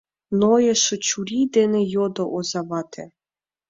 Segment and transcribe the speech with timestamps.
[0.39, 3.03] —Нойышо чурий дене йодо озавате.